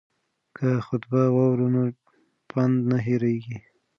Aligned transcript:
که 0.55 0.67
خطبه 0.87 1.21
واورو 1.35 1.67
نو 1.75 1.83
پند 2.49 2.75
نه 2.89 2.97
هیریږي. 3.05 3.57